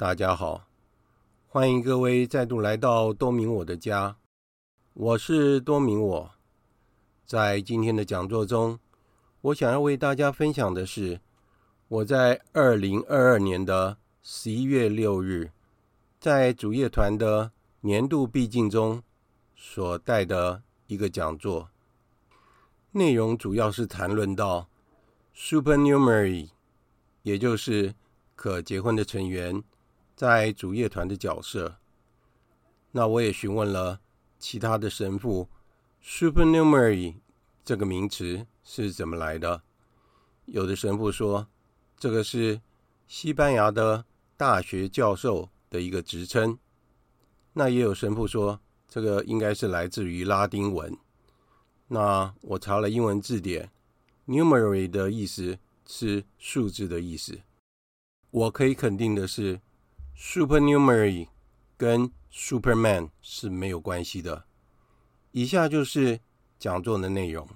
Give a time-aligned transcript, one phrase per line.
[0.00, 0.66] 大家好，
[1.46, 4.16] 欢迎各位再度来到多明我的家。
[4.94, 6.30] 我是多明我。
[7.26, 8.78] 在今天的讲座中，
[9.42, 11.20] 我想要为大家分享的是
[11.88, 15.50] 我在二零二二年的十一月六日，
[16.18, 19.02] 在主业团的年度毕竟中
[19.54, 21.68] 所带的一个讲座。
[22.92, 24.66] 内容主要是谈论到
[25.36, 26.48] supernumerary，
[27.22, 27.94] 也就是
[28.34, 29.62] 可结婚的成员
[30.20, 31.78] 在主乐团的角色，
[32.90, 34.00] 那我也询问了
[34.38, 35.48] 其他的神父
[36.04, 37.14] ，“supernumerary”
[37.64, 39.62] 这个名词是怎么来的？
[40.44, 41.48] 有的神父说，
[41.96, 42.60] 这个是
[43.08, 44.04] 西班牙的
[44.36, 46.58] 大学教授的一个职称。
[47.54, 50.94] 那也有神父说，这个应该是来自于拉丁文。
[51.88, 53.70] 那我查了英文字典
[54.26, 57.40] ，“numerary” 的意思是数字的意思。
[58.30, 59.62] 我可以肯定的是
[60.20, 61.28] ，supernumerary
[61.78, 64.44] 跟 superman 是没有关系的。
[65.32, 66.20] 以下就是
[66.58, 67.48] 讲座的内容。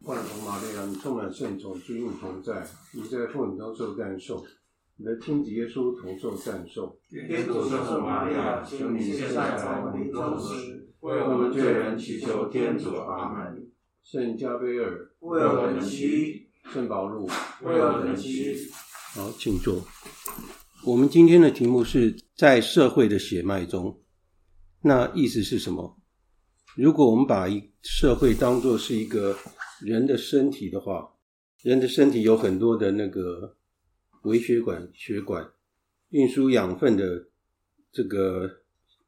[0.00, 4.44] 万童玛利亚，你充满圣宠，主与你同在，你在妇女中受赞颂，
[4.96, 6.98] 你的亲子耶稣同受赞颂。
[7.08, 10.10] 天主圣母玛利亚，求你现在在我们
[11.00, 12.96] 为我们罪人祈求天主。
[12.96, 13.70] 阿门。
[14.02, 16.48] 圣加贝尔，为我们祈。
[16.72, 17.28] 圣保禄，
[17.62, 18.70] 为我们祈。
[19.14, 19.82] 好，请坐。
[20.82, 24.02] 我们今天的题目是在社会的血脉中，
[24.80, 26.00] 那意思是什么？
[26.74, 29.36] 如果我们把一社会当作是一个
[29.82, 31.06] 人的身体的话，
[31.62, 33.58] 人的身体有很多的那个
[34.22, 35.46] 微血管、血管
[36.08, 37.28] 运输养分的
[37.92, 38.50] 这个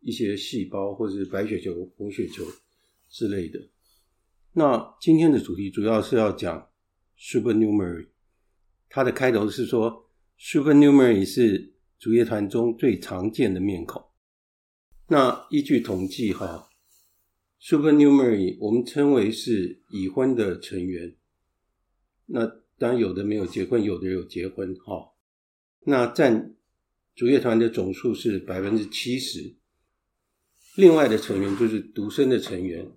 [0.01, 2.45] 一些细胞，或者是白血球、红血球
[3.09, 3.59] 之类的。
[4.53, 6.69] 那今天的主题主要是要讲
[7.19, 8.09] supernumerary，
[8.91, 10.02] 它的开头是说
[10.43, 14.03] supernumerary 是主乐团中最常见的面孔。
[15.07, 16.69] 那依据统计哈
[17.61, 21.15] ，supernumerary 我们称为是已婚的成员。
[22.27, 22.45] 那
[22.77, 25.13] 当然有的没有结婚，有的有结婚哈。
[25.85, 26.57] 那占
[27.15, 29.55] 主乐团的总数是百分之七十。
[30.75, 32.91] 另外的成员就是独生的成员，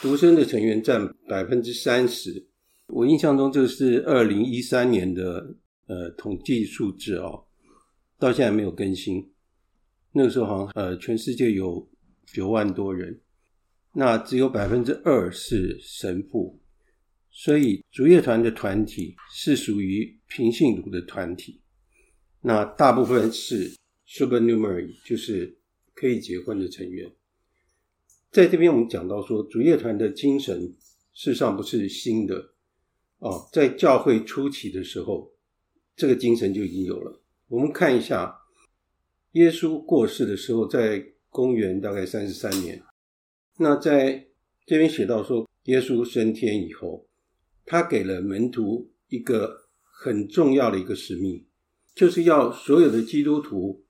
[0.00, 2.48] 独生的成员占百分之三十。
[2.86, 5.56] 我印象中这是二零一三年的
[5.90, 7.44] 呃统计数字哦，
[8.16, 9.32] 到现在没有更新。
[10.12, 11.88] 那个时候好像呃，全世界有
[12.32, 13.20] 九万多人，
[13.92, 16.60] 那只有百分之二是神父，
[17.30, 21.60] 所以主业团的团体是属于平信徒的团体，
[22.40, 23.76] 那大部分是
[24.06, 25.58] supernumerary，就是
[25.94, 27.10] 可以结婚的成员。
[28.30, 30.60] 在这边我们讲到说，主业团的精神
[31.12, 32.54] 事实上不是新的
[33.18, 35.32] 哦，在教会初期的时候，
[36.00, 37.20] 这个精神就已经有了。
[37.48, 38.38] 我们看一下。
[39.32, 42.82] 耶稣过世的时候，在公元大概三十三年。
[43.58, 44.26] 那在
[44.66, 47.06] 这边写到说，耶稣升天以后，
[47.64, 51.46] 他给了门徒一个很重要的一个使命，
[51.94, 53.84] 就是要所有的基督徒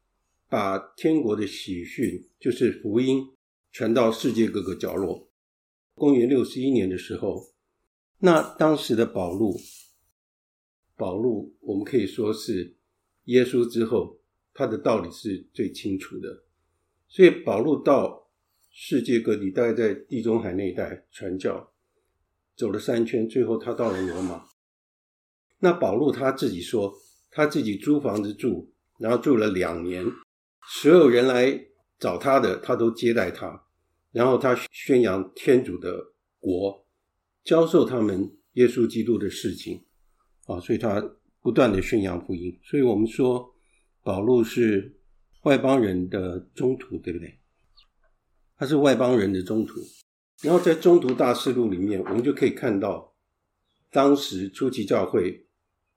[0.48, 3.26] 把天国的喜讯，就是福音，
[3.72, 5.30] 传到世界各个角落。
[5.94, 7.46] 公元六十一年的时候，
[8.18, 9.58] 那当时的保禄，
[11.00, 12.76] 保禄我们可以说是
[13.24, 14.18] 耶稣之后。
[14.52, 16.42] 他的道理是最清楚的，
[17.08, 18.28] 所以保禄到
[18.68, 21.72] 世界各地，大概在地中海那一带传教，
[22.56, 24.44] 走了三圈，最后他到了罗马。
[25.60, 26.92] 那保禄他自己说，
[27.30, 30.04] 他自己租房子住，然后住了两年，
[30.68, 31.68] 所有人来
[31.98, 33.64] 找他的，他都接待他，
[34.10, 36.84] 然后他宣扬天主的国，
[37.44, 39.84] 教授他们耶稣基督的事情，
[40.52, 41.02] 啊，所以他
[41.40, 42.58] 不断的宣扬福音。
[42.64, 43.54] 所以我们说。
[44.02, 44.96] 保禄是
[45.42, 47.38] 外邦人的中途，对不对？
[48.56, 49.78] 他是外邦人的中途。
[50.42, 53.14] 然后在《中途大事录》里面，我们就可以看到
[53.92, 55.46] 当时初期教会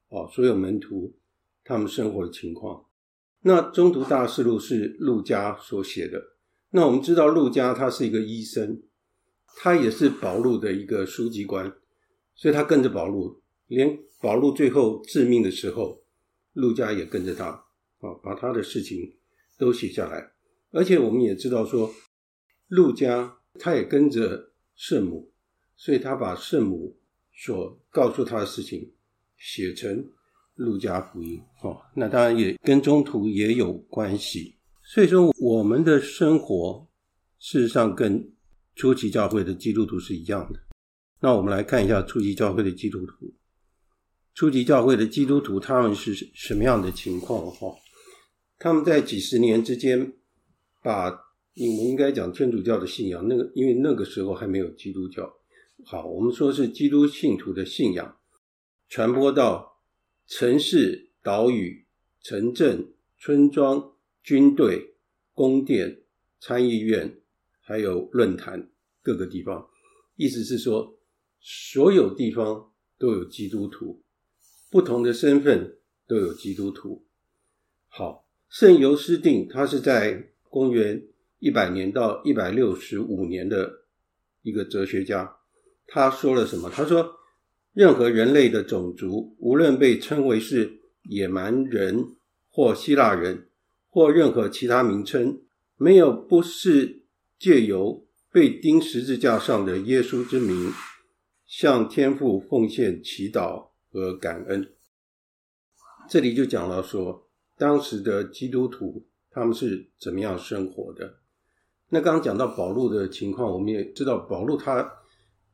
[0.10, 1.16] 哦，所有门徒
[1.64, 2.86] 他们生活的情况。
[3.40, 6.22] 那《中途大事录》是路加所写的。
[6.72, 8.84] 那我们知道路加他是一个医生，
[9.56, 11.74] 他也是保禄的一个书记官，
[12.36, 16.02] 所以他跟着保禄，连保禄最后致命的时候，
[16.54, 17.48] 路加也跟着他。
[18.00, 19.18] 啊，把他的事情
[19.58, 20.32] 都写下来，
[20.72, 21.94] 而且我们也知道说，
[22.68, 25.32] 路加他也跟着圣母，
[25.76, 26.98] 所以他把圣母
[27.34, 28.94] 所告诉他的事情
[29.38, 30.10] 写成
[30.56, 31.42] 路加福音。
[31.62, 34.56] 哦，那当然也跟中途也有关系。
[34.84, 36.88] 所以说，我们的生活
[37.40, 38.34] 事实上跟
[38.76, 40.60] 初期教会的基督徒是一样的。
[41.22, 43.34] 那我们来看一下初期教会的基督徒，
[44.36, 47.52] 初级教会的基督徒他们是什么样的情况？
[47.52, 47.76] 哈。
[48.58, 50.14] 他们在几十年之间，
[50.82, 55.32] 把我们应该讲天主教的信仰，那个因为那个时候还没有基督教，
[55.86, 58.18] 好，我们说是基督信徒的信仰，
[58.88, 59.82] 传播到
[60.28, 61.86] 城市、岛屿、
[62.22, 64.96] 城镇、村庄、军队、
[65.34, 66.04] 宫殿、
[66.40, 67.20] 参议院，
[67.62, 68.72] 还有论坛
[69.02, 69.68] 各个地方。
[70.16, 70.98] 意思是说，
[71.42, 74.03] 所有地方都有基督徒，
[74.74, 75.78] 不同的身份
[76.08, 77.06] 都有基督徒。
[77.88, 78.24] 好。
[78.50, 81.04] 圣尤斯定，他是在公元
[81.40, 83.82] 一百年到一百六十五年的
[84.44, 85.38] 一个哲学家。
[85.88, 86.70] 他说了什么？
[86.70, 87.16] 他说，
[87.74, 92.16] 任何人类的种族，无论被称为是野蛮人，
[92.52, 93.48] 或希腊人，
[93.90, 95.42] 或任何其他名称，
[95.76, 97.02] 没有不是
[97.40, 100.72] 借由被钉十字架上的耶稣之名，
[101.48, 104.74] 向天父奉献祈祷和感恩。
[106.10, 107.30] 这里就讲到说。
[107.56, 111.20] 当时的基督徒他们是怎么样生活的？
[111.90, 114.92] 那刚刚讲到保禄的情况，我们也知道保禄他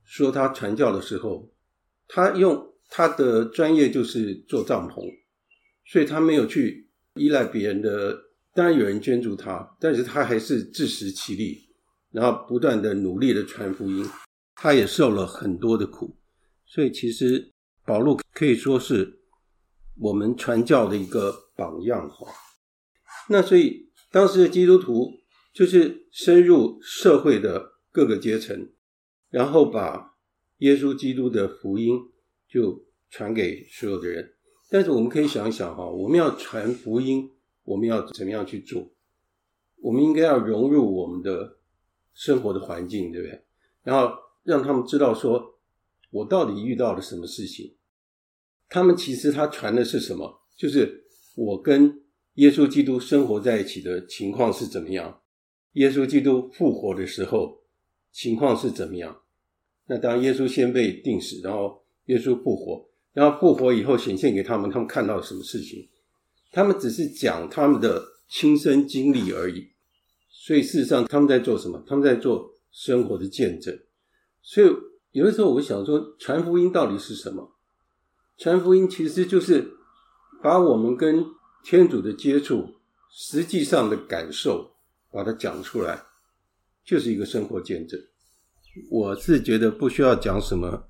[0.05, 1.51] 说他传教的时候，
[2.07, 5.13] 他用他的专业就是做帐篷，
[5.85, 8.17] 所以他没有去依赖别人的。
[8.53, 11.69] 当然有人捐助他，但是他还是自食其力，
[12.11, 14.09] 然后不断的努力的传福音。
[14.55, 16.17] 他也受了很多的苦，
[16.65, 17.51] 所以其实
[17.89, 19.19] 保禄可以说是
[19.97, 21.49] 我们传教的一个。
[21.59, 22.25] 榜样哈，
[23.27, 25.11] 那所以当时的基督徒
[25.53, 28.71] 就是深入社会的各个阶层，
[29.29, 30.15] 然后把
[30.59, 31.99] 耶稣基督的福音
[32.47, 34.35] 就传给所有的人。
[34.69, 37.29] 但是我们可以想一想哈，我们要传福音，
[37.65, 38.89] 我们要怎么样去做？
[39.81, 41.57] 我们应该要融入我们的
[42.13, 43.43] 生活的环境，对不对？
[43.83, 45.59] 然后让他们知道说，
[46.09, 47.75] 我到底遇到了什么事情。
[48.69, 50.41] 他们其实他传的是什么？
[50.55, 51.03] 就是
[51.35, 52.01] 我跟
[52.35, 55.21] 耶稣基督生活在一起的情况是怎么样？
[55.73, 57.63] 耶稣基督复活的时候
[58.11, 59.21] 情况是怎么样？
[59.87, 65.89] 那当耶稣先被定死，然后耶稣复活，然后复活以后显现给他们，他们看到了什么事情？
[66.51, 69.69] 他们只是讲他们的亲身经历而已。
[70.29, 71.83] 所以事实上他们在做什么？
[71.87, 73.77] 他们在做生活的见证。
[74.41, 74.67] 所以
[75.11, 77.55] 有的时候我想说，传福音到底是什么？
[78.39, 79.73] 传福音其实就是
[80.41, 81.25] 把我们跟
[81.61, 82.79] 天主的接触
[83.11, 84.77] 实际上的感受
[85.11, 86.05] 把它讲出来，
[86.85, 87.99] 就是一个生活见证。
[88.89, 90.87] 我是觉得不需要讲什么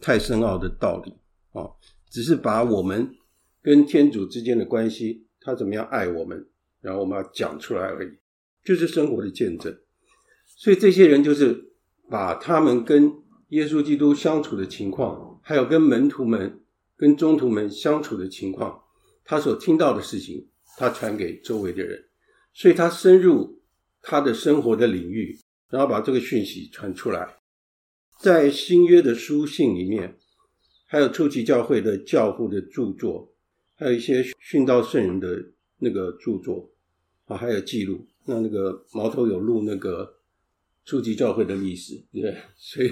[0.00, 1.14] 太深奥的道理
[1.52, 1.66] 啊，
[2.08, 3.12] 只是把我们
[3.60, 6.46] 跟天主之间的关系，他怎么样爱我们，
[6.80, 8.18] 然后我们要讲出来而已，
[8.64, 9.76] 就是生活的见证。
[10.46, 11.72] 所以这些人就是
[12.08, 13.12] 把他们跟
[13.48, 16.60] 耶稣基督相处的情况，还有跟门徒们、
[17.04, 18.82] 跟中途们相处的情况，
[19.26, 22.02] 他所听到的事情，他传给周围的人，
[22.54, 23.60] 所以他深入
[24.00, 25.38] 他的生活的领域。
[25.68, 27.36] 然后把这个讯息传出来，
[28.20, 30.16] 在新约的书信里面，
[30.86, 33.34] 还有初期教会的教父的著作，
[33.74, 35.44] 还有一些殉道圣人的
[35.78, 36.70] 那个著作
[37.26, 38.06] 啊，还有记录。
[38.24, 40.20] 那那个毛头有录那个
[40.86, 42.34] 初期教会的历史，对？
[42.56, 42.90] 所以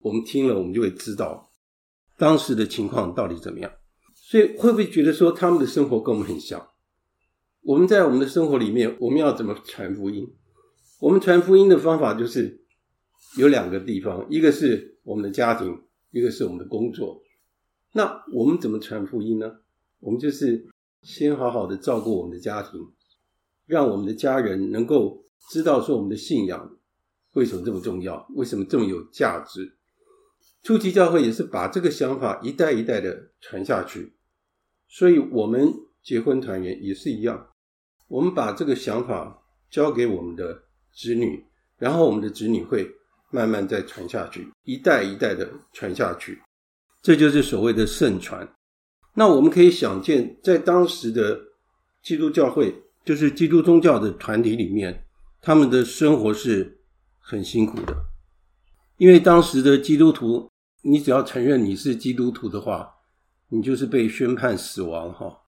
[0.00, 1.49] 我们听了，我们就会知道
[2.20, 3.72] 当时的情况到底怎么样。
[4.14, 6.68] 所以会不会觉得说他们的生活跟我们很像？
[7.62, 10.32] 我们在我们的生活里面，我们要怎么传福音？
[11.00, 12.62] 我们传福音的方法就是
[13.36, 17.22] 有两个地方，一个是我们的家庭，一个是我们的工作。
[17.92, 19.50] 那我们怎么传福音呢？
[19.98, 20.66] 我们就是
[21.02, 22.80] 先好好的照顾我们的家庭，
[23.66, 26.78] 让我们的家人能够知道说我们的信仰
[27.32, 29.76] 为什么这么重要，为什么这么有价值。
[30.62, 34.14] 初期教会也是把这个想法一代一代的传下去，
[34.88, 37.48] 所以我们结婚团圆也是一样，
[38.08, 40.62] 我们把这个想法交给我们的。
[40.92, 41.40] 子女，
[41.78, 42.84] 然后我们的子女会
[43.30, 46.42] 慢慢再传下去，一代一代的传下去，
[47.00, 48.46] 这就是所谓的圣传。
[49.14, 51.40] 那我们可以想见，在当时的
[52.02, 52.74] 基督教会，
[53.04, 55.04] 就是基督宗教的团体里面，
[55.40, 56.80] 他们的生活是
[57.20, 57.96] 很辛苦的，
[59.00, 60.46] 因为当时的基督徒，
[60.82, 62.86] 你只要承认你是基督徒的话，
[63.48, 65.38] 你就是被宣判死亡，哈，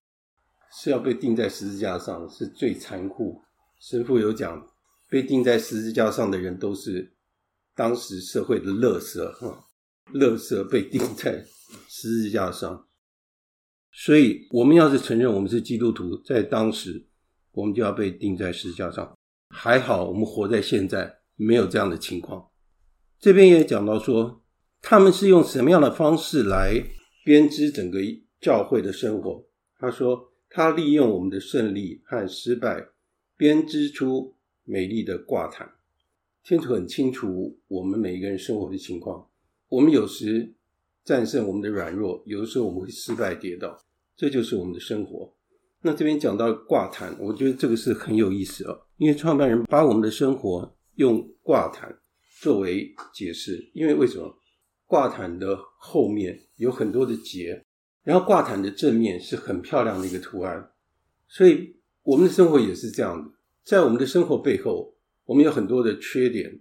[0.71, 3.39] 是要被钉在十字架上，是最残酷。
[3.79, 4.67] 神父有讲。
[5.07, 7.13] 被钉在十字架上的人都是
[7.75, 9.65] 当时社会的乐色哈，
[10.11, 11.45] 乐色被钉在
[11.87, 12.87] 十字架上。
[13.91, 17.05] 所以，我们要是承认我们是基督徒，在当时
[17.51, 19.15] 我们就要被钉在十字架上。
[19.49, 22.43] 还好，我们活在现在，没有这样的情况。
[23.23, 24.43] 这边也讲到说，
[24.81, 26.83] 他们是用什么样的方式来
[27.23, 27.99] 编织整个
[28.41, 29.45] 教会的生活。
[29.79, 32.89] 他说，他利用我们的胜利和失败，
[33.37, 34.35] 编织出。
[34.65, 35.69] 美丽的挂毯，
[36.41, 39.27] 天主很清楚我们每一个人生活的情况。
[39.67, 40.53] 我们有时
[41.03, 43.77] 战胜我们的软弱，有的时候我们会失败跌倒，
[44.15, 45.33] 这就是我们的生活。
[45.81, 51.97] 那这边讲到挂毯，我觉得这个是很有意思哦，因为创办人把我们的生活用挂毯
[52.43, 53.71] 作为解释。
[53.73, 54.37] 因为为什么？
[54.85, 57.65] 挂毯的后面有很多的结，
[58.03, 60.69] 然后挂毯的正面是很漂亮的一个图案，
[61.27, 63.31] 所以我们的生活也是这样的。
[63.63, 64.93] 在我们的生活背后，
[65.25, 66.59] 我们有很多的缺点，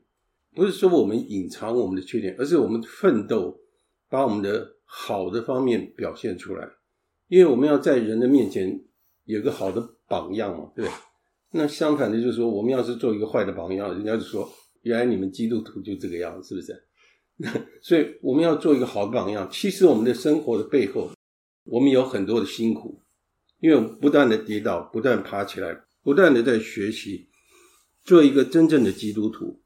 [0.54, 3.60] 不是说我们隐藏我们的缺点，而是我们奋斗
[4.08, 6.66] 把我们的好的方面表现出来。
[7.28, 8.82] 因为我们要在人的面前
[9.24, 10.94] 有个好的榜样嘛，对不对？
[11.50, 14.50] 那相反的，就是说我们要是做一个坏的榜样，人家就说
[14.82, 17.68] 原来你们基督徒就这个样子，是不是？
[17.82, 19.48] 所以我们要做一个好榜样。
[19.50, 21.10] 其实我们的生活的背后，
[21.64, 23.00] 我们有很多的辛苦，
[23.60, 25.82] 因为不断的跌倒，不断爬起来。
[26.04, 27.28] 不断的在学习，
[28.02, 29.60] 做一个真正的基督徒。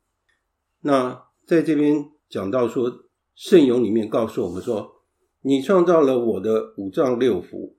[0.83, 5.03] 那在这边讲到说，圣咏里面告诉我们说
[5.41, 7.73] ：“你创造了我的五脏六腑，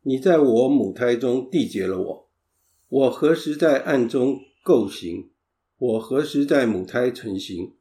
[0.00, 2.30] 你在我母胎中缔结了我。
[2.88, 5.28] 我何时在暗中构形？
[5.78, 7.74] 我何时在母胎成形？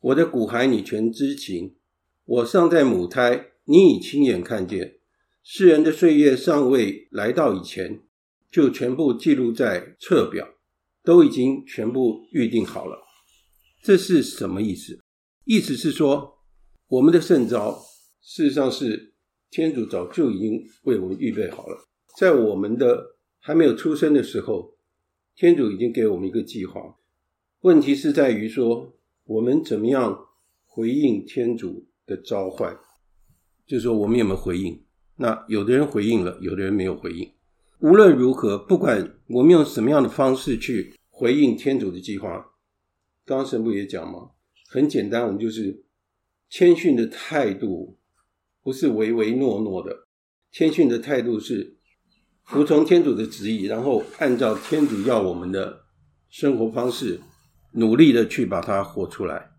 [0.00, 1.76] 我的骨骸你全知情。
[2.24, 4.98] 我尚在母胎，你已亲眼看见。
[5.42, 8.02] 世人的岁月尚未来到以前。”
[8.50, 10.44] 就全部记录在册表，
[11.04, 12.98] 都已经全部预定好了。
[13.80, 14.98] 这是什么意思？
[15.44, 16.40] 意思是说，
[16.88, 17.80] 我们的圣召
[18.20, 19.14] 事实上是
[19.52, 21.88] 天主早就已经为我们预备好了。
[22.18, 24.74] 在我们的还没有出生的时候，
[25.36, 26.96] 天主已经给我们一个计划，
[27.62, 30.28] 问题是在于说我们怎么样
[30.64, 32.74] 回应天主的召唤，
[33.66, 34.82] 就是说我们有没有回应？
[35.16, 37.30] 那有的人回应了，有的人没有回应。
[37.80, 42.52] 无论如何，不管我们用什么样的方式去回应天主的计划，
[43.26, 44.30] 刚刚神父也讲嘛，
[44.70, 45.84] 很简单，我们就是
[46.48, 47.98] 谦逊的态度，
[48.62, 50.06] 不是唯唯诺诺的，
[50.50, 51.76] 谦逊的态度是
[52.44, 55.84] 服从天主的旨意，然后按照天主要我们的
[56.30, 57.20] 生活方式，
[57.72, 59.52] 努力的去把它活出来。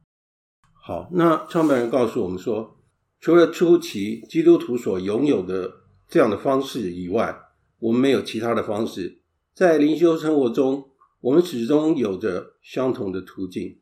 [0.73, 2.77] 好，那创办人告诉我们说，
[3.19, 5.71] 除了初期基督徒所拥有的
[6.07, 7.39] 这样的方式以外，
[7.79, 9.21] 我们没有其他的方式，
[9.53, 10.89] 在灵修生活中，
[11.19, 13.79] 我们始终有着相同的途径。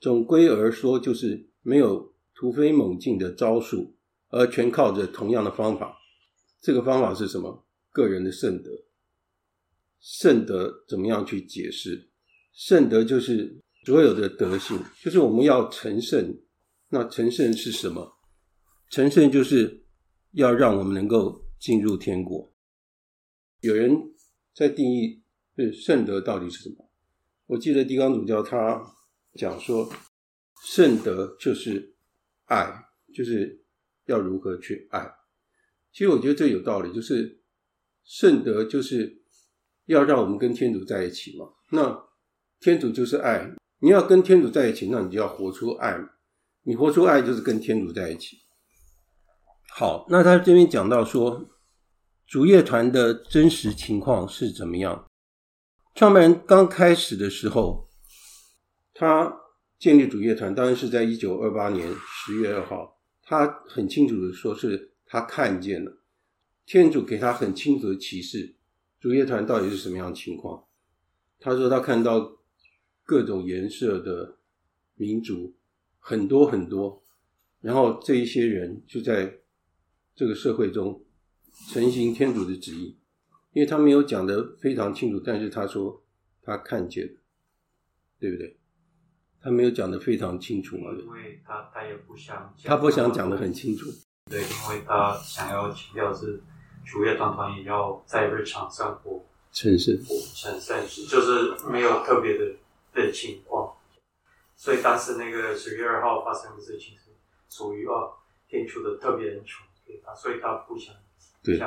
[0.00, 3.96] 总归而说，就是没有突飞猛进的招数，
[4.28, 5.96] 而全靠着同样的方法。
[6.60, 7.64] 这个方法是什么？
[7.90, 8.70] 个人的圣德。
[10.00, 12.10] 圣德怎么样去解释？
[12.54, 16.40] 圣德就是所有的德性，就是我们要成圣。
[16.90, 18.16] 那成圣是什么？
[18.88, 19.84] 成圣就是
[20.30, 22.54] 要让我们能够进入天国。
[23.60, 24.14] 有人
[24.54, 25.24] 在定义，
[25.56, 26.88] 是圣德到底是什么？
[27.46, 28.94] 我记得狄刚主教他
[29.34, 29.92] 讲说，
[30.64, 31.96] 圣德就是
[32.44, 33.64] 爱，就是
[34.04, 35.12] 要如何去爱。
[35.92, 37.42] 其实我觉得这有道理，就是
[38.04, 39.22] 圣德就是
[39.86, 41.46] 要让我们跟天主在一起嘛。
[41.72, 42.13] 那
[42.64, 46.00] 天主就是爱，你要跟天主在一起，那你就要活出爱。
[46.62, 48.38] 你活出爱，就是跟天主在一起。
[49.68, 51.50] 好，那他这边讲到说。
[52.26, 55.04] 主业团的真实情况是怎么样？
[55.94, 57.90] 创办人刚开始的时候，
[58.94, 59.30] 他
[59.78, 62.98] 建立主业团，当然是在一九二八年十月二号。
[63.22, 65.98] 他很清楚的说，是他看见了
[66.64, 68.56] 天主给他很清楚的启示，
[68.98, 70.64] 主业团到底是什么样的情况。
[71.38, 72.38] 他说他看到
[73.04, 74.36] 各种颜色的
[74.96, 75.54] 民族
[75.98, 77.02] 很多很多，
[77.60, 79.38] 然后这一些人就在
[80.14, 81.00] 这个社会中。
[81.72, 82.98] 成行天主的旨意，
[83.52, 86.02] 因为他没有讲得非常清楚，但是他说
[86.42, 87.12] 他看见了，
[88.18, 88.56] 对不对？
[89.40, 90.90] 他没有讲得非常清楚嘛？
[90.98, 93.88] 因为他他也不想，他不想讲得很清楚。
[94.28, 96.42] 对，因为他想要强调是
[96.84, 99.96] 主业团团也要在日常生活成圣，
[100.34, 102.52] 成圣就是没有特别的
[103.02, 103.74] 的情况。
[104.56, 107.10] 所以当时那个十月二号发生的事情是
[107.48, 107.92] 属于啊
[108.48, 110.94] 天主的特别恩宠给他，所以他不想。
[111.42, 111.60] 对，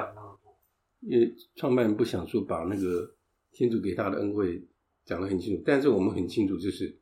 [1.02, 3.14] 因为创办人不想说把那个
[3.52, 4.66] 天主给他的恩惠
[5.06, 6.98] 讲得很清楚，但是我们很清楚，就是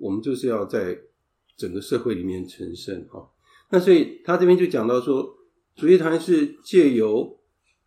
[0.00, 0.96] 我们就是要在
[1.56, 3.28] 整个社会里面成圣哈。
[3.70, 5.36] 那所以他这边就讲到说，
[5.74, 7.40] 主业团是借由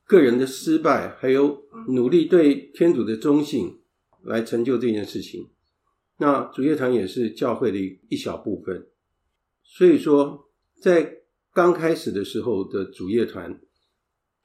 [0.04, 3.80] 个人的失败，还有努力对天主的忠信
[4.24, 5.50] 来成就这件事情。
[6.18, 7.78] 那主业团也是教会的
[8.10, 8.88] 一小部分，
[9.64, 10.50] 所以说
[10.82, 11.22] 在
[11.54, 13.60] 刚开始的时候的主业团。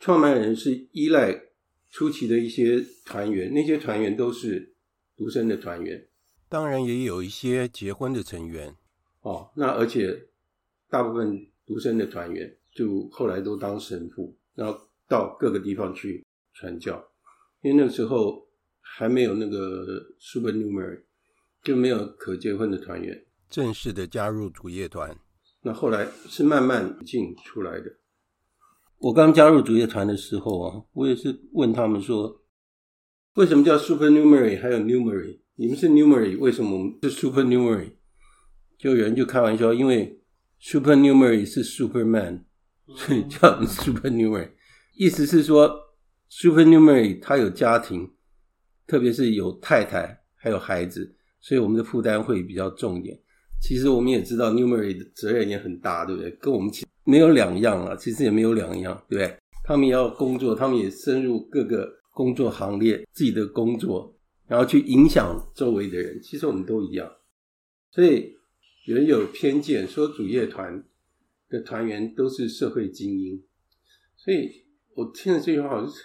[0.05, 1.45] 创办人是依赖
[1.89, 4.75] 初期的一些团员，那些团员都是
[5.17, 6.09] 独身的团员，
[6.49, 8.75] 当然也有一些结婚的成员
[9.21, 9.53] 哦。
[9.55, 10.27] 那而且
[10.91, 16.97] 大部分独身的团员就后来都当神父，然后到各个地方去传教，
[17.61, 18.49] 因为那个时候
[18.81, 21.03] 还没有那个 supernumerary，
[21.62, 25.16] 就没有可结婚的团员正式的加入主业团。
[25.62, 27.98] 那后来是慢慢进出来的。
[28.98, 32.42] 我刚加入主业团的时候啊，我也是问他们说，
[33.35, 35.40] 为什么叫 supernumerary 还有 numerary？
[35.57, 37.92] 你们是 numerary，为什么我们是 supernumerary？
[38.79, 40.20] 就有人就开玩笑，因为
[40.61, 42.44] supernumerary 是 superman，
[42.96, 44.51] 所以叫 supernumerary。
[44.94, 45.70] 意思是说
[46.31, 48.12] supernumerary 他有家庭，
[48.87, 53.20] 特别是有太太还有孩子，所以我们的负担会比较重一点。
[53.61, 56.31] 其实我们也知道 numerary 的责任也很大，对不对？
[56.40, 59.37] 跟我们其没有两样啊，其实也没有两样，对不对？
[59.64, 66.20] 他们也要工作，他们也深入各个工作行列，自己的工作，然后去影响周围的人。
[66.22, 67.11] 其实我们都一样，
[67.90, 68.35] 所以
[68.87, 70.85] 有人有偏见，说主业团
[71.48, 73.40] 的团员都是社会精英。
[74.16, 74.50] 所以
[74.96, 76.02] 我听了这句话，我就是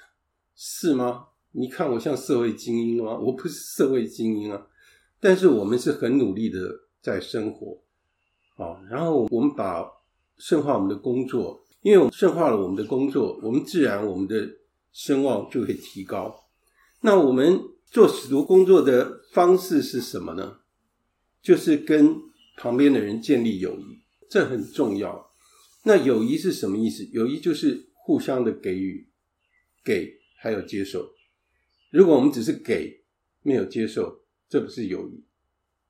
[0.56, 1.26] 是吗？
[1.54, 3.17] 你看我像社会精英吗？
[3.17, 4.67] 我不是社会精英啊，
[5.20, 6.60] 但是我们是很努力的
[7.02, 7.82] 在生活，
[8.56, 9.96] 好，然后我们把。
[10.40, 14.48] 圣化我们的工作，因为我们圣化了我们的工作，我们自然我们的
[14.92, 16.46] 声望就会提高。
[17.02, 20.60] 那我们做使徒工作的方式是什么呢？
[21.42, 22.22] 就是跟
[22.56, 23.98] 旁边的人建立友谊，
[24.30, 25.32] 这很重要。
[25.86, 27.04] 那友谊是什么意思？
[27.06, 29.10] 友谊就是互相的给予，
[29.84, 31.04] 给还有接受。
[31.90, 33.04] 如果我们只是给，
[33.42, 35.24] 没有接受，这不是友谊。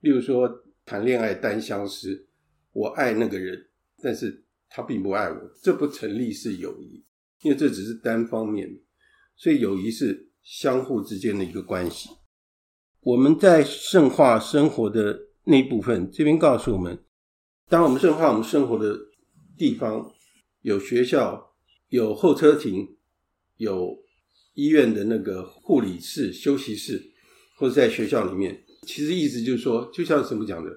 [0.02, 2.28] 例如说谈恋爱单相思，
[2.72, 3.67] 我爱那个人，
[4.02, 7.04] 但是他并不爱我，这不成立是友谊，
[7.41, 8.80] 因为这只是单方面的。
[9.36, 12.10] 所以友谊是相互之间的一个关系。
[13.02, 17.04] 我们在圣化生活的那一部分，这边告诉我们，
[17.70, 18.98] 当我们圣化我们生活的
[19.58, 20.12] 地方，
[20.62, 21.56] 有学校，
[21.89, 22.98] 有候车亭，
[23.58, 24.04] 有
[24.54, 27.07] 医院的那个护理室、休息室，
[27.58, 30.72] 或者在学校里面，其实意思就是说，就像神父讲的，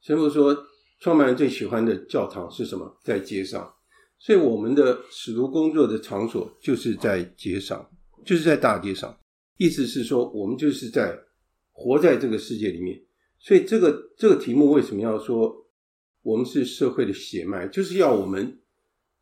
[0.00, 0.56] 神父说，
[1.00, 2.98] 创办人最喜欢的教堂是什么？
[3.02, 3.74] 在街上。
[4.18, 7.88] 所以我们的使徒工作的场所就是在街上，
[8.26, 9.16] 就是在大街上。
[9.56, 11.18] 意思是说，我们就是在
[11.72, 13.00] 活在这个世界里面。
[13.38, 15.54] 所以这个这个题目为什么要说
[16.22, 17.66] 我们是社会的血脉？
[17.68, 18.60] 就是要我们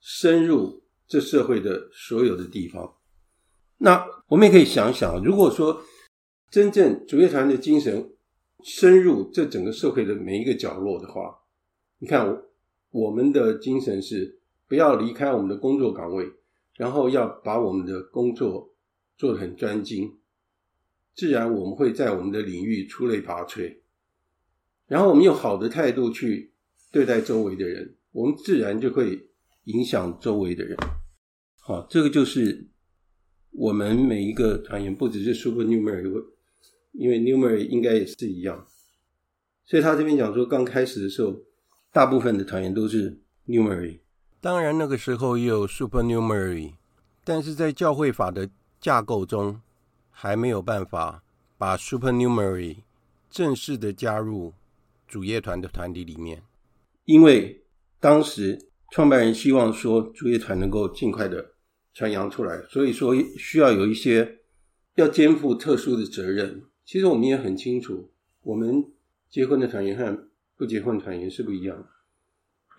[0.01, 2.97] 深入这社会的所有的地方。
[3.79, 5.83] 那我们也可以想想，如果说
[6.57, 8.15] 真正主业团的精神
[8.65, 11.41] 深入这整个社会的每一个角落的话，
[11.99, 12.45] 你看
[12.93, 14.41] 我们的精神是。
[14.67, 16.29] 不要离开我们的工作岗位，
[16.75, 18.75] 然后要把我们的工作
[19.17, 20.17] 做得很专精，
[21.15, 23.77] 自然我们会在我们的领域出类拔萃。
[24.87, 26.53] 然后我们用好的态度去
[26.91, 29.29] 对待周围的人，我们自然就会
[29.65, 30.77] 影响周围的人。
[31.61, 32.67] 好，这个就是
[33.53, 36.25] 我们每一个团员，不只是 Supernumerary，
[36.99, 38.67] 因为 Numerary 应该也是一样。
[39.65, 41.41] 所以他这边讲说，刚开始的时候，
[41.93, 44.01] 大部分的团员都是 Numerary。
[44.41, 46.75] 当然，那个时候也有 supernumerary，
[47.25, 48.49] 但是在教会法的
[48.81, 49.61] 架构中，
[50.11, 51.25] 还没有办法
[51.59, 52.77] 把 supernumerary
[53.29, 54.55] 正式的加入
[55.09, 56.43] 主业团的团体里面。
[57.05, 57.65] 因为
[57.99, 61.55] 当时创办人希望说主业团能够尽快的
[61.93, 64.39] 传扬出来，所以说需要有一些
[64.95, 66.63] 要肩负特殊的责任。
[66.87, 68.93] 其实我们也很清楚，我们
[69.29, 71.89] 结婚的团员和不结婚的团员是不一样的。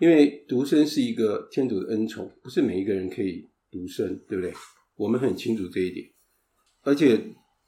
[0.00, 4.52] 因为独身是一个天主的恩宠，不是每一个人可以独身，对不对？
[4.96, 6.08] 我们很清楚这一点。
[6.82, 7.20] 而且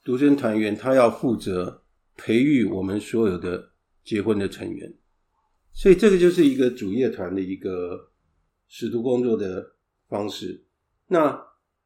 [0.03, 1.85] 独身团员他要负责
[2.17, 3.73] 培育我们所有的
[4.03, 4.95] 结婚的成员，
[5.75, 8.13] 所以这个就是一个主业团的一个
[8.67, 9.75] 使徒工作的
[10.09, 10.65] 方式。
[11.09, 11.39] 那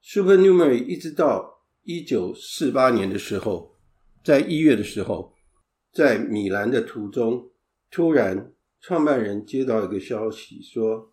[0.04, 3.73] Supernumerary 一直到一九四八年的时候，
[4.24, 5.34] 在一月的时候，
[5.92, 7.50] 在米兰的途中，
[7.90, 8.50] 突然。
[8.86, 11.10] 创办人接到一个消息，说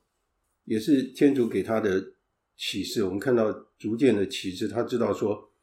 [0.65, 2.03] 也是天主给他的
[2.57, 3.05] 启示。
[3.05, 5.53] 我们看到逐渐的启示，他知道说，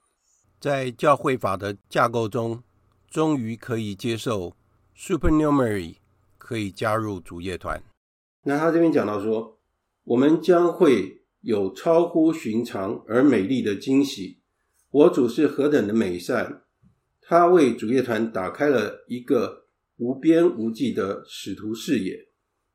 [0.58, 2.62] 在教会法的架构中，
[3.10, 4.56] 终于可以接受
[4.96, 5.96] supernumerary
[6.38, 7.82] 可以加入主业团。
[8.44, 9.58] 那他这边讲到说，
[10.04, 14.40] 我们将会有超乎寻常而美丽的惊喜。
[14.90, 16.62] 我主是何等的美善，
[17.28, 19.66] 他为主业团打开了一个。
[20.00, 22.28] 无边无际的使徒视野，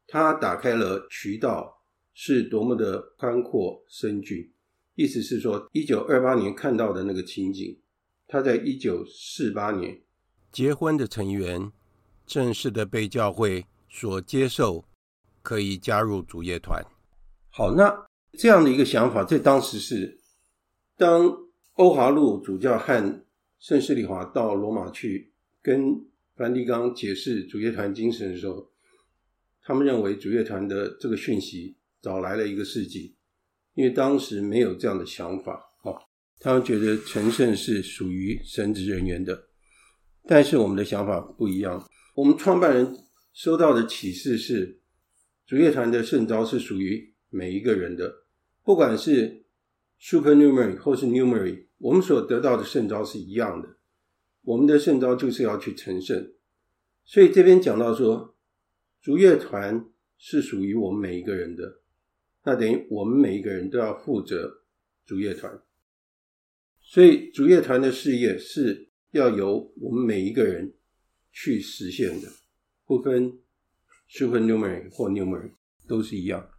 [0.06, 1.82] 他打开了渠道，
[2.13, 4.52] 是多么的宽阔深峻。
[4.96, 7.80] 意思是说，一九二八年看到的那个情景，
[8.28, 10.02] 他在一九四八年
[10.52, 11.72] 结婚的成员
[12.26, 14.84] 正式的被教会所接受，
[15.42, 16.84] 可以加入主业团。
[17.50, 18.06] 好，那
[18.38, 20.20] 这样的一个想法，在当时是
[20.98, 21.38] 当
[21.76, 23.24] 欧华路主教和
[23.63, 26.06] 圣施礼华到罗马去跟。
[26.36, 28.71] 梵蒂冈解释主乐团精神的时候，
[29.62, 33.13] 他们认为主乐团的这个讯息早来了一个世纪，
[33.76, 35.63] 因为当时没有这样的想法。
[35.84, 35.95] 哦，
[36.39, 39.47] 他们觉得成圣是属于神职人员的，
[40.26, 41.88] 但是我们的想法不一样。
[42.15, 42.97] 我们创办人
[43.32, 44.80] 收到的启示是，
[45.45, 48.23] 主乐团的圣召是属于每一个人的，
[48.63, 49.45] 不管是
[50.02, 53.76] supernumerary 或是 numerary，我们所得到的圣招是一样的。
[54.43, 56.34] 我们的圣招就是要去成圣，
[57.04, 58.38] 所以这边讲到说，
[59.02, 59.86] 主业团
[60.17, 61.82] 是属于我们每一个人的，
[62.46, 64.63] 那等于我们每一个人都要负责
[65.06, 65.62] 主业团，
[66.82, 70.74] 所以主业团的事业是要由我们每一个人
[71.34, 72.30] 去实现的，
[72.86, 73.39] 不分
[74.10, 75.52] supernumerary 或 numerary
[75.86, 76.50] 都是一样。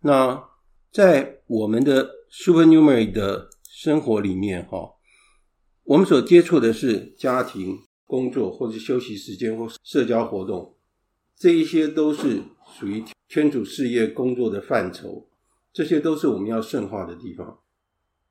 [0.00, 0.50] 那
[0.90, 4.94] 在我们的 supernumerary 的生活里面，哈。
[5.82, 10.76] 我们所接触的是家庭、工作，或者休息时间或社交活动，
[11.36, 12.44] 这一些都是
[12.78, 15.28] 属于天主事业工作的范畴，
[15.72, 17.58] 这些都是我们要圣化的地方。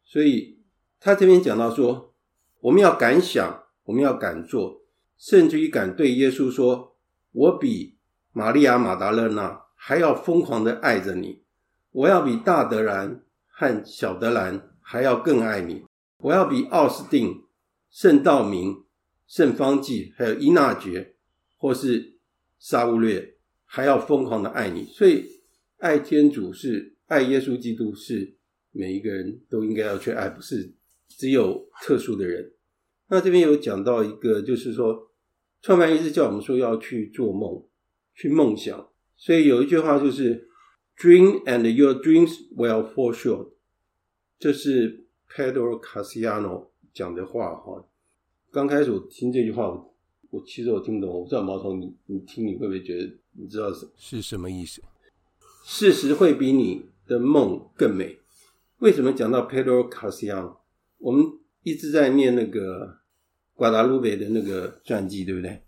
[0.05, 0.63] 所以
[0.97, 2.15] 他这边讲到说，
[2.61, 4.81] 我们要敢想，我们要敢做，
[5.17, 6.95] 甚至于敢对耶稣说
[7.33, 7.97] ：“我比
[8.31, 11.43] 玛利亚马达勒纳还要疯狂的爱着你，
[11.91, 15.83] 我要比大德兰和小德兰还要更爱你。”
[16.21, 17.43] 我要比奥斯定、
[17.89, 18.83] 圣道明
[19.25, 21.15] 圣方济，还有伊纳爵，
[21.57, 22.19] 或是
[22.59, 23.33] 沙乌略，
[23.65, 24.85] 还要疯狂的爱你。
[24.85, 25.25] 所以，
[25.79, 28.35] 爱天主是爱耶稣基督，是
[28.71, 30.75] 每一个人都应该要去爱，不是
[31.07, 32.53] 只有特殊的人。
[33.09, 35.11] 那这边有讲到一个，就是说，
[35.63, 37.65] 创办一直叫我们说要去做梦，
[38.13, 38.91] 去梦想。
[39.17, 40.47] 所以有一句话就是
[40.97, 43.49] ，“Dream and your dreams will fall short”，
[44.43, 47.81] 这是 Pedro Cassiano 讲的话哈。
[48.51, 49.95] 刚开始我听这句话，我，
[50.31, 54.81] 我其实我听不懂，我不知道毛头你你听你会不会觉得你知道是是什么意思？
[55.63, 58.19] 事实会比你的梦更美。
[58.79, 60.57] 为什么讲到 Pedro Cassiano？
[60.97, 61.25] 我们
[61.61, 62.97] 一直在念那个
[63.53, 65.63] 瓜达卢贝的那个传记，对不对？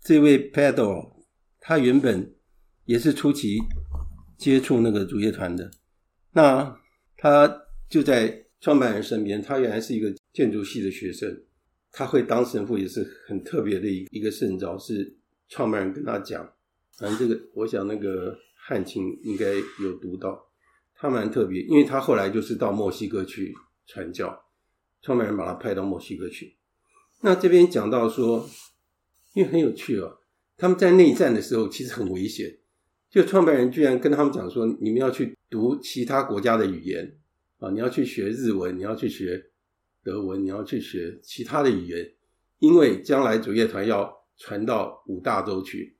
[0.00, 1.14] 这位 Pedro
[1.58, 2.32] 他原本
[2.84, 3.58] 也是初期
[4.38, 5.68] 接触那个主业团的，
[6.30, 6.78] 那
[7.16, 9.42] 他就在创办人身边。
[9.42, 11.42] 他原来是一个建筑系的学生，
[11.92, 15.16] 他会当神父也是很特别的一一个圣招，是
[15.48, 16.50] 创办人跟他讲。
[16.96, 20.50] 反正这个，我想那个汉卿应该有读到，
[20.94, 23.52] 他蛮特别，因为他后来就是到墨西哥去
[23.86, 24.44] 传教。
[25.02, 26.56] 创办人把他派到墨西哥去。
[27.22, 28.48] 那这边讲到说，
[29.32, 30.18] 因为很有趣哦，
[30.58, 32.58] 他们在内战的时候其实很危险。
[33.10, 37.16] 就创办人居然跟他们讲说，你们要去读其他国家的语言
[37.60, 39.40] 啊，你要去学日文，你要去学
[40.02, 42.04] 德文，你要去学其他的语言，
[42.58, 45.96] 因为将来主业团要传到五大洲去。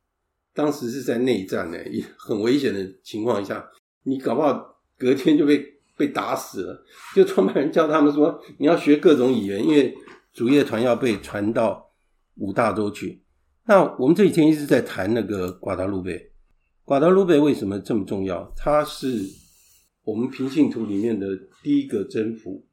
[0.52, 1.78] 当时是在内战呢，
[2.18, 3.64] 很危险的情况下，
[4.02, 5.78] 你搞不好隔天就被。
[5.96, 6.82] 被打死了，
[7.14, 9.94] 就创办人叫他们说：“你要学各种语言，因为
[10.32, 11.92] 主业团要被传到
[12.36, 13.22] 五大洲去。”
[13.68, 16.32] 那我们这几天一直在谈那个瓜达卢贝，
[16.86, 18.50] 瓜达卢贝为什么这么重要？
[18.56, 19.22] 它是
[20.04, 21.28] 我们平信图里面的
[21.62, 22.64] 第一个征服。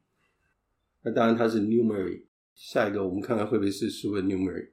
[1.02, 4.70] 那当然它是 Mary，下一个我们看看会不会是 Super New Mary。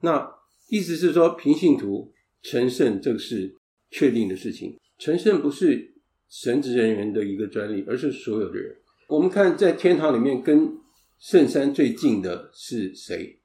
[0.00, 0.30] 那
[0.68, 3.56] 意思是说平信徒成圣，这个是
[3.90, 4.78] 确定的事情。
[4.98, 5.94] 成圣不是。
[6.28, 8.76] 神职人员的一个专利，而是所有的人。
[9.08, 10.76] 我们看在天堂里面，跟
[11.20, 13.38] 圣山最近的是谁？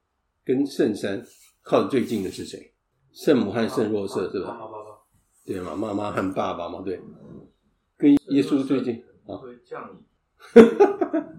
[0.44, 1.24] 跟圣山
[1.62, 2.74] 靠得最近的是谁？
[3.14, 4.58] 圣母和圣若瑟，是吧？
[5.46, 5.76] 对嘛？
[5.76, 7.00] 妈妈和爸爸嘛，对。
[8.02, 9.38] 跟耶稣最近啊？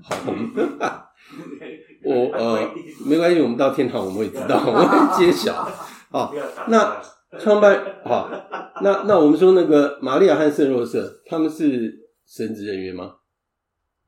[0.02, 0.32] 好，
[2.04, 2.70] 我呃，
[3.04, 5.52] 没关系，我们到天堂我们会知道， 我们会揭晓。
[6.10, 6.32] 好，
[6.68, 7.02] 那。
[7.40, 8.28] 创办好，
[8.82, 13.14] 那那我们说那个玛利亚和圣若瑟，他们是神职人员吗？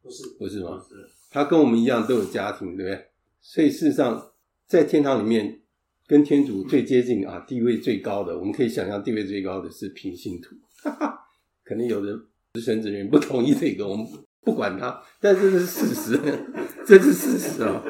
[0.02, 0.78] 不是，不是吗？
[0.86, 0.94] 是。
[1.30, 3.06] 他跟我们一样都有家庭，对不对？
[3.40, 4.32] 所以事实上，
[4.66, 5.62] 在天堂里面，
[6.06, 10.54] 跟天主最接近啊，地位最高的，我们可以想象地位最高的是平信徒。
[10.82, 11.18] 哈哈，
[11.64, 12.12] 可能有的
[12.60, 14.06] 神职人员不同意这个，我们
[14.42, 16.20] 不管他，但这是事实，
[16.86, 17.82] 这是事实啊。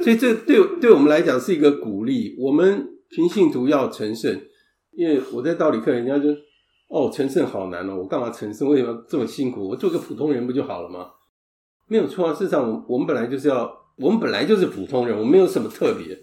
[0.00, 4.40] 所以这对对我们来讲是一个鼓励，我们平信徒要成圣。
[4.92, 6.28] 因为我在道理课，人家就
[6.88, 8.68] 哦，成圣好难哦，我干嘛成圣？
[8.68, 9.68] 为什么这么辛苦？
[9.68, 11.06] 我做个普通人不就好了吗？
[11.86, 16.18] 没有错啊，事实上，我我们本来就是要，我们本来就是普通人，我们没有什么特别。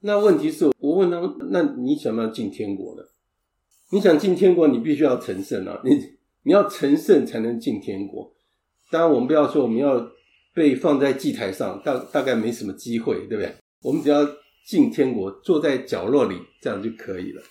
[0.00, 3.02] 那问题是我问他们，那你想不想进天国呢？
[3.92, 5.80] 你想进天国，你必须要成圣啊！
[5.84, 5.90] 你
[6.44, 8.32] 你要成圣才能进天国。
[8.90, 10.10] 当然，我们不要说我们要
[10.54, 13.54] 被放在祭台上，大大概没什么机会，对不对？
[13.82, 14.26] 我们只要
[14.66, 17.42] 进天国，坐在角落里，这样就可以了。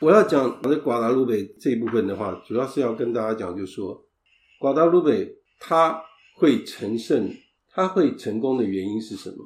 [0.00, 4.06] 我要讲我的瓜达卢贝这一部分的话，主要是要跟大家讲，就说，
[4.58, 6.02] 瓜达卢贝他
[6.36, 7.34] 会成圣，
[7.70, 9.36] 他会成功的原因是什么？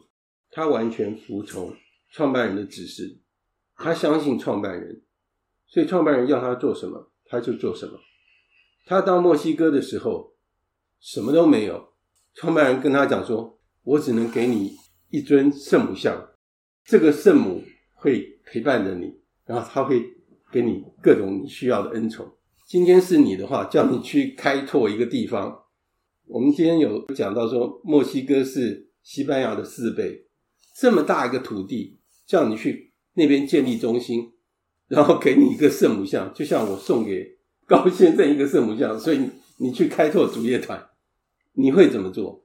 [0.50, 1.74] 他完全服从
[2.10, 3.18] 创办人的指示，
[3.76, 5.02] 他相信创办人，
[5.66, 7.98] 所以创办人要他做什么，他就做什么。
[8.84, 10.34] 他到墨西哥的时候，
[11.00, 11.88] 什么都没有，
[12.34, 14.76] 创办人跟他讲说：“我只能给你
[15.10, 16.30] 一尊圣母像，
[16.84, 17.62] 这个圣母
[17.94, 20.10] 会陪伴着你，然后他会。”
[20.52, 22.32] 给你各种你需要的恩宠。
[22.64, 25.64] 今天是你的话，叫你去开拓一个地方。
[26.26, 30.28] 我们今天有讲到说，墨西哥是西班牙的四倍，
[30.76, 34.34] 这么大一个土地，叫你去那边建立中心，
[34.86, 37.33] 然后给你一个圣母像，就像我送给
[37.66, 40.86] 高先生一个圣母像，所以你去开拓主业团，
[41.54, 42.44] 你会怎么做？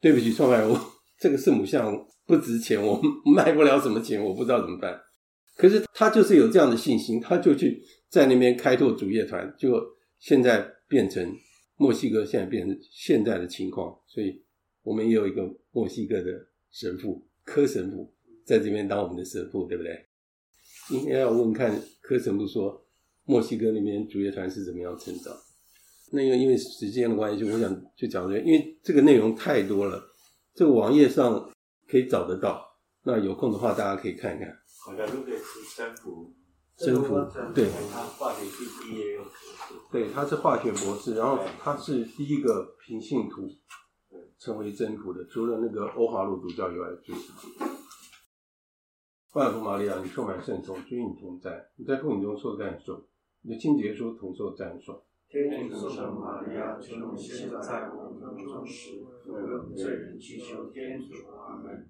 [0.00, 0.80] 对不起，创办人，我
[1.18, 3.00] 这个圣母像不值钱，我
[3.34, 4.98] 卖不了什么钱，我不知道怎么办。
[5.56, 9.78] 可是他就是有这样的信心，他就去在那边开拓主业团，就
[10.18, 11.36] 现在变成
[11.76, 13.94] 墨西哥，现在变成现在的情况。
[14.06, 14.42] 所以
[14.82, 16.30] 我们也有一个墨西哥的
[16.70, 18.10] 神父柯神父
[18.46, 20.06] 在这边当我们的神父，对不对？
[20.90, 22.82] 应该要问看柯神父说，
[23.30, 25.32] 墨西哥那边主业团是怎么样成长？
[26.12, 30.02] 那个因为时间的关系，我想就讲这，因为这个内容太多了，
[30.52, 31.48] 这个网页上
[31.88, 32.66] 可以找得到。
[33.04, 34.52] 那有空的话，大家可以看一看。
[34.84, 36.34] 好像都可以吃征服，
[36.76, 37.14] 征服，
[37.54, 39.24] 对，他化学系毕业用。
[39.92, 43.48] 对，他是化学博士，然后他是第一个平信徒
[44.38, 47.30] 成为征服的，除了那个欧华路主教以外，就是。
[49.34, 53.00] 万福玛利亚，你充满圣宠，君与你同在，你在父女中受赞颂，
[53.42, 55.02] 你的亲子耶稣同受赞颂。
[55.28, 61.26] 天主圣母玛利亚，求你现在我们临终时，为我们罪人祈求天主。
[61.30, 61.88] 阿门。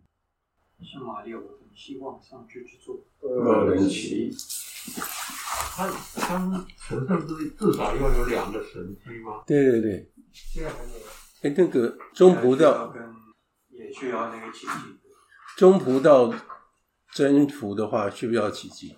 [0.81, 3.05] 圣玛利亚，我们希望上去去做。
[3.23, 4.31] 二人起。
[5.73, 5.91] 他
[6.29, 9.43] 当神圣之至少要有两个神迹吗？
[9.47, 10.13] 对对对。
[10.33, 10.91] 现在还有。
[11.43, 12.95] 哎，那个中葡道
[13.71, 15.01] 也需要那个奇迹。
[15.57, 16.33] 中葡道。
[17.15, 18.97] 征服的话，需不需要奇迹？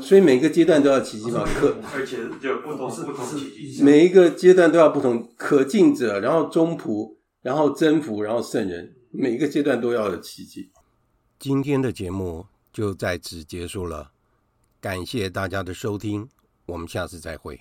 [0.00, 1.44] 所以每个阶段都要奇迹嘛？
[1.44, 3.82] 可而且就不同不同奇迹。
[3.82, 10.70] 每一个阶段都要不同可敬者，然后中仆，然后征服，然后圣人，每一个阶段都要有奇迹。
[11.38, 14.10] 今天的节目就在此结束了，
[14.80, 16.28] 感谢大家的收听，
[16.64, 17.60] 我们下次再会。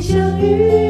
[0.00, 0.83] 相遇。